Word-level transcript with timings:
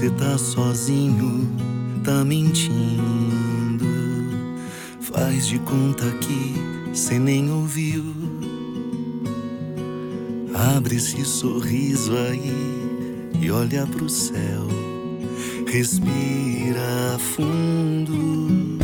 você 0.00 0.08
tá 0.12 0.38
sozinho, 0.38 1.46
tá 2.02 2.24
mentindo. 2.24 3.84
Faz 5.02 5.46
de 5.46 5.58
conta 5.58 6.10
que 6.12 6.96
cê 6.96 7.18
nem 7.18 7.50
ouviu. 7.50 8.02
Abre 10.54 10.96
esse 10.96 11.22
sorriso 11.26 12.16
aí 12.16 12.50
e 13.42 13.50
olha 13.50 13.86
pro 13.88 14.08
céu. 14.08 14.66
Respira 15.70 17.18
fundo. 17.36 18.78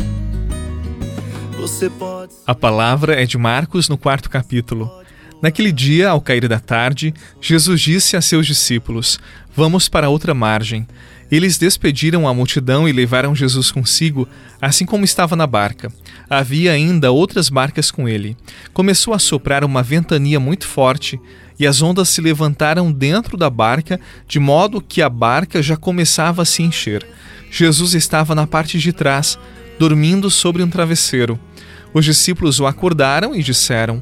Você 1.59 1.89
pode. 1.89 2.33
A 2.45 2.53
palavra 2.53 3.19
é 3.19 3.25
de 3.25 3.39
Marcos 3.39 3.89
no 3.89 3.97
quarto 3.97 4.29
capítulo. 4.29 5.06
Naquele 5.41 5.71
dia, 5.71 6.09
ao 6.09 6.19
cair 6.19 6.47
da 6.47 6.59
tarde, 6.59 7.13
Jesus 7.39 7.79
disse 7.79 8.17
a 8.17 8.21
seus 8.21 8.47
discípulos: 8.47 9.19
Vamos 9.55 9.87
para 9.87 10.09
outra 10.09 10.33
margem. 10.33 10.87
Eles 11.29 11.57
despediram 11.57 12.27
a 12.27 12.33
multidão 12.33 12.87
e 12.87 12.93
levaram 12.93 13.35
Jesus 13.35 13.69
consigo, 13.69 14.27
assim 14.61 14.85
como 14.85 15.03
estava 15.03 15.35
na 15.35 15.45
barca. 15.45 15.91
Havia 16.29 16.71
ainda 16.71 17.11
outras 17.11 17.49
barcas 17.49 17.91
com 17.91 18.07
ele. 18.07 18.37
Começou 18.73 19.13
a 19.13 19.19
soprar 19.19 19.63
uma 19.63 19.83
ventania 19.83 20.39
muito 20.39 20.65
forte 20.65 21.19
e 21.59 21.67
as 21.67 21.81
ondas 21.81 22.09
se 22.09 22.21
levantaram 22.21 22.91
dentro 22.91 23.35
da 23.35 23.49
barca, 23.49 23.99
de 24.27 24.39
modo 24.39 24.81
que 24.81 25.01
a 25.01 25.09
barca 25.09 25.61
já 25.61 25.75
começava 25.75 26.43
a 26.43 26.45
se 26.45 26.63
encher. 26.63 27.05
Jesus 27.51 27.93
estava 27.93 28.33
na 28.33 28.47
parte 28.47 28.79
de 28.79 28.93
trás, 28.93 29.37
dormindo 29.77 30.29
sobre 30.31 30.63
um 30.63 30.69
travesseiro. 30.69 31.37
Os 31.93 32.05
discípulos 32.05 32.59
o 32.59 32.65
acordaram 32.65 33.35
e 33.35 33.43
disseram: 33.43 34.01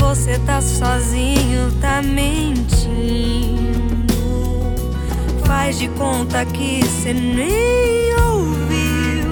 Você 0.00 0.38
tá 0.40 0.60
sozinho, 0.62 1.70
tá 1.80 2.02
mentindo. 2.02 2.74
Faz 5.46 5.78
de 5.78 5.88
conta 5.90 6.44
que 6.46 6.82
cê 6.84 7.12
nem 7.12 8.14
ouviu. 8.14 9.30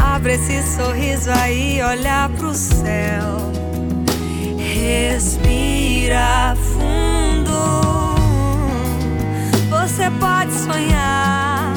Abre 0.00 0.34
esse 0.34 0.62
sorriso 0.62 1.30
aí, 1.30 1.80
olha 1.82 2.30
pro 2.36 2.54
céu. 2.54 3.38
Respira 4.58 6.54
fundo. 6.56 7.58
Você 9.70 10.10
pode 10.20 10.52
sonhar, 10.52 11.72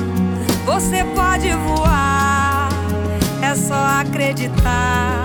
você 0.66 1.04
pode 1.16 1.50
voar. 1.54 2.70
É 3.42 3.56
só 3.56 4.02
acreditar. 4.02 5.21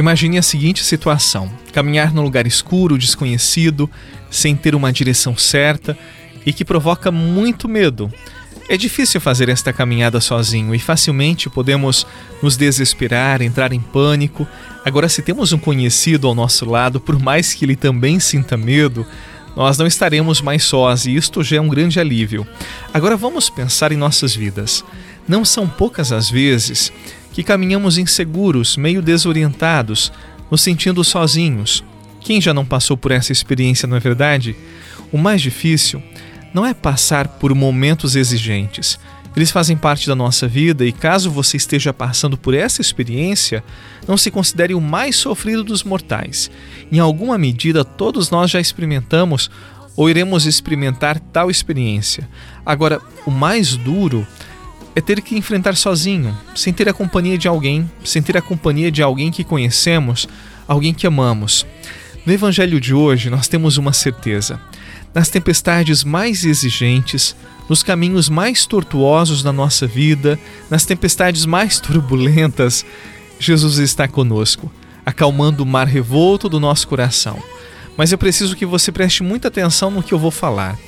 Imagine 0.00 0.38
a 0.38 0.42
seguinte 0.42 0.82
situação: 0.82 1.52
caminhar 1.74 2.10
num 2.14 2.22
lugar 2.22 2.46
escuro, 2.46 2.96
desconhecido, 2.96 3.88
sem 4.30 4.56
ter 4.56 4.74
uma 4.74 4.90
direção 4.90 5.36
certa 5.36 5.96
e 6.46 6.54
que 6.54 6.64
provoca 6.64 7.12
muito 7.12 7.68
medo. 7.68 8.10
É 8.66 8.78
difícil 8.78 9.20
fazer 9.20 9.50
esta 9.50 9.74
caminhada 9.74 10.18
sozinho 10.18 10.74
e 10.74 10.78
facilmente 10.78 11.50
podemos 11.50 12.06
nos 12.42 12.56
desesperar, 12.56 13.42
entrar 13.42 13.74
em 13.74 13.80
pânico. 13.80 14.48
Agora, 14.86 15.06
se 15.06 15.20
temos 15.20 15.52
um 15.52 15.58
conhecido 15.58 16.26
ao 16.26 16.34
nosso 16.34 16.64
lado, 16.64 16.98
por 16.98 17.18
mais 17.18 17.52
que 17.52 17.66
ele 17.66 17.76
também 17.76 18.18
sinta 18.18 18.56
medo, 18.56 19.06
nós 19.54 19.76
não 19.76 19.86
estaremos 19.86 20.40
mais 20.40 20.64
sós 20.64 21.04
e 21.04 21.14
isto 21.14 21.42
já 21.42 21.56
é 21.56 21.60
um 21.60 21.68
grande 21.68 22.00
alívio. 22.00 22.46
Agora 22.94 23.18
vamos 23.18 23.50
pensar 23.50 23.92
em 23.92 23.98
nossas 23.98 24.34
vidas. 24.34 24.82
Não 25.28 25.44
são 25.44 25.68
poucas 25.68 26.10
as 26.10 26.30
vezes 26.30 26.90
que 27.40 27.44
caminhamos 27.44 27.96
inseguros, 27.96 28.76
meio 28.76 29.00
desorientados, 29.00 30.12
nos 30.50 30.60
sentindo 30.60 31.02
sozinhos. 31.02 31.82
Quem 32.20 32.38
já 32.38 32.52
não 32.52 32.66
passou 32.66 32.98
por 32.98 33.10
essa 33.10 33.32
experiência, 33.32 33.88
não 33.88 33.96
é 33.96 34.00
verdade? 34.00 34.54
O 35.10 35.16
mais 35.16 35.40
difícil 35.40 36.02
não 36.52 36.66
é 36.66 36.74
passar 36.74 37.26
por 37.26 37.54
momentos 37.54 38.14
exigentes. 38.14 38.98
Eles 39.34 39.50
fazem 39.50 39.74
parte 39.74 40.06
da 40.06 40.14
nossa 40.14 40.46
vida 40.46 40.84
e, 40.84 40.92
caso 40.92 41.30
você 41.30 41.56
esteja 41.56 41.94
passando 41.94 42.36
por 42.36 42.52
essa 42.52 42.82
experiência, 42.82 43.64
não 44.06 44.18
se 44.18 44.30
considere 44.30 44.74
o 44.74 44.80
mais 44.80 45.16
sofrido 45.16 45.64
dos 45.64 45.82
mortais. 45.82 46.50
Em 46.92 46.98
alguma 46.98 47.38
medida, 47.38 47.86
todos 47.86 48.28
nós 48.30 48.50
já 48.50 48.60
experimentamos 48.60 49.50
ou 49.96 50.10
iremos 50.10 50.44
experimentar 50.44 51.18
tal 51.18 51.50
experiência. 51.50 52.28
Agora, 52.66 53.00
o 53.24 53.30
mais 53.30 53.76
duro 53.76 54.26
é 54.94 55.00
ter 55.00 55.20
que 55.20 55.36
enfrentar 55.36 55.76
sozinho, 55.76 56.36
sem 56.54 56.72
ter 56.72 56.88
a 56.88 56.92
companhia 56.92 57.38
de 57.38 57.48
alguém, 57.48 57.90
sem 58.04 58.22
ter 58.22 58.36
a 58.36 58.42
companhia 58.42 58.90
de 58.90 59.02
alguém 59.02 59.30
que 59.30 59.44
conhecemos, 59.44 60.28
alguém 60.66 60.92
que 60.92 61.06
amamos. 61.06 61.66
No 62.26 62.32
Evangelho 62.32 62.80
de 62.80 62.92
hoje, 62.92 63.30
nós 63.30 63.48
temos 63.48 63.76
uma 63.76 63.92
certeza 63.92 64.60
nas 65.14 65.28
tempestades 65.28 66.04
mais 66.04 66.44
exigentes, 66.44 67.34
nos 67.68 67.82
caminhos 67.82 68.28
mais 68.28 68.66
tortuosos 68.66 69.42
da 69.42 69.52
nossa 69.52 69.86
vida, 69.86 70.38
nas 70.68 70.84
tempestades 70.84 71.44
mais 71.46 71.78
turbulentas, 71.80 72.84
Jesus 73.38 73.78
está 73.78 74.06
conosco, 74.06 74.70
acalmando 75.04 75.62
o 75.62 75.66
mar 75.66 75.86
revolto 75.86 76.48
do 76.48 76.60
nosso 76.60 76.86
coração. 76.86 77.42
Mas 77.96 78.12
eu 78.12 78.18
preciso 78.18 78.56
que 78.56 78.66
você 78.66 78.92
preste 78.92 79.22
muita 79.22 79.48
atenção 79.48 79.90
no 79.90 80.02
que 80.02 80.12
eu 80.12 80.18
vou 80.18 80.30
falar. 80.30 80.78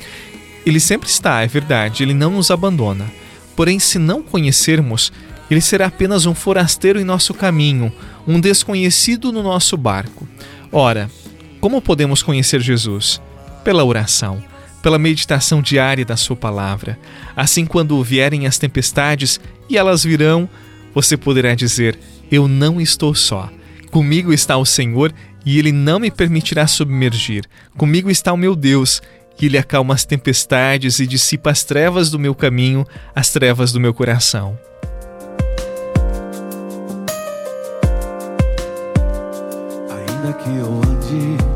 Ele 0.65 0.79
sempre 0.79 1.09
está, 1.09 1.43
é 1.43 1.47
verdade, 1.47 2.03
ele 2.03 2.15
não 2.15 2.31
nos 2.31 2.51
abandona. 2.51 3.11
Porém, 3.57 3.79
se 3.79 3.99
não 3.99 4.23
conhecermos, 4.23 5.13
ele 5.51 5.61
será 5.61 5.87
apenas 5.87 6.27
um 6.27 6.35
forasteiro 6.35 7.01
em 7.01 7.05
nosso 7.05 7.35
caminho, 7.35 7.93
um 8.27 8.41
desconhecido 8.41 9.31
no 9.31 9.43
nosso 9.43 9.77
barco. 9.77 10.27
Ora, 10.71 11.11
como 11.61 11.83
podemos 11.83 12.23
conhecer 12.23 12.61
Jesus? 12.61 13.21
pela 13.63 13.85
oração, 13.85 14.43
pela 14.83 14.99
meditação 14.99 15.63
diária 15.63 16.05
da 16.05 16.17
Sua 16.17 16.37
palavra. 16.37 16.99
Assim, 17.35 17.65
quando 17.65 18.03
vierem 18.03 18.47
as 18.47 18.59
tempestades 18.59 19.41
e 19.69 19.77
elas 19.77 20.05
virão, 20.05 20.49
você 20.95 21.17
poderá 21.17 21.55
dizer: 21.55 21.99
Eu 22.31 22.47
não 22.47 22.81
estou 22.81 23.15
só. 23.15 23.51
Comigo 23.91 24.33
está 24.33 24.57
o 24.57 24.65
Senhor 24.65 25.13
e 25.45 25.59
Ele 25.59 25.73
não 25.73 25.99
me 25.99 26.11
permitirá 26.11 26.67
submergir. 26.67 27.45
Comigo 27.77 28.11
está 28.11 28.33
o 28.33 28.37
meu 28.37 28.55
Deus 28.57 29.03
e 29.41 29.47
Ele 29.47 29.59
acalma 29.59 29.95
as 29.95 30.05
tempestades 30.05 30.99
e 30.99 31.07
dissipa 31.07 31.51
as 31.51 31.65
trevas 31.65 32.11
do 32.11 32.19
meu 32.19 32.35
caminho, 32.35 32.87
as 33.15 33.31
trevas 33.31 33.73
do 33.73 33.81
meu 33.81 33.93
coração. 33.93 34.59
Ainda 39.91 40.33
que 40.35 40.49
eu 40.49 40.67
ande 40.67 41.52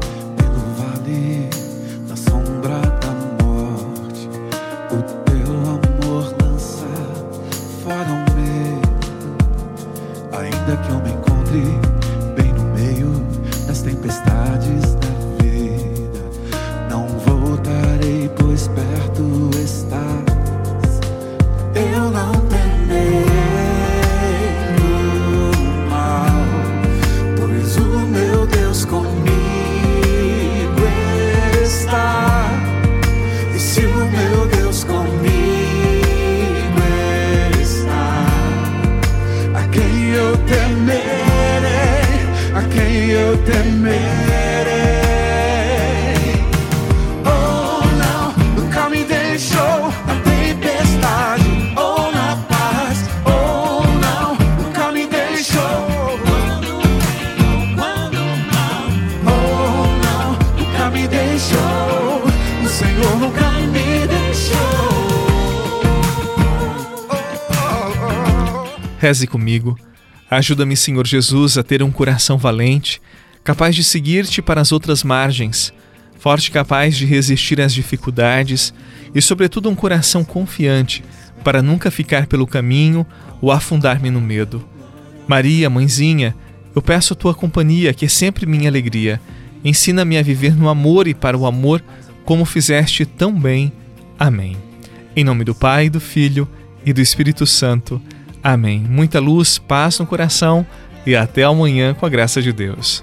nunca 62.85 63.51
me 63.61 64.07
deixou. 64.07 64.67
Reze 68.99 69.27
comigo. 69.27 69.79
Ajuda-me, 70.31 70.77
Senhor 70.77 71.07
Jesus, 71.07 71.57
a 71.57 71.63
ter 71.63 71.83
um 71.83 71.91
coração 71.91 72.37
valente, 72.37 73.01
capaz 73.45 73.77
de 73.77 73.85
seguir-te 73.85 74.43
para 74.43 74.61
as 74.61 74.73
outras 74.73 75.05
margens, 75.05 75.73
forte 76.19 76.51
capaz 76.51 76.97
de 76.97 77.07
resistir 77.07 77.61
às 77.61 77.73
dificuldades 77.73 78.75
e, 79.15 79.23
sobretudo, 79.23 79.71
um 79.71 79.75
coração 79.75 80.25
confiante 80.25 81.05
para 81.45 81.63
nunca 81.63 81.93
ficar 81.93 82.27
pelo 82.27 82.47
caminho 82.47 83.07
ou 83.41 83.53
afundar-me 83.53 84.11
no 84.11 84.21
medo. 84.21 84.69
Maria, 85.29 85.71
mãezinha, 85.71 86.35
eu 86.75 86.83
peço 86.83 87.13
a 87.13 87.17
tua 87.17 87.35
companhia, 87.35 87.95
que 87.95 88.05
é 88.05 88.09
sempre 88.09 88.47
minha 88.47 88.69
alegria. 88.69 89.21
Ensina-me 89.65 90.19
a 90.19 90.23
viver 90.23 90.57
no 90.57 90.69
amor 90.69 91.07
e 91.07 91.15
para 91.15 91.39
o 91.39 91.47
amor, 91.47 91.83
como 92.27 92.45
fizeste 92.45 93.07
tão 93.07 93.33
bem. 93.33 93.73
Amém. 94.19 94.57
Em 95.15 95.25
nome 95.25 95.45
do 95.45 95.55
Pai, 95.55 95.89
do 95.89 96.01
Filho 96.01 96.47
e 96.85 96.93
do 96.93 97.01
Espírito 97.01 97.47
Santo. 97.47 98.03
Amém. 98.43 98.81
Muita 98.81 99.19
luz, 99.19 99.57
paz 99.57 99.99
no 99.99 100.07
coração 100.07 100.67
e 101.07 101.17
até 101.17 101.45
amanhã 101.45 101.95
com 101.95 102.05
a 102.05 102.09
graça 102.11 102.43
de 102.43 102.53
Deus. 102.53 103.03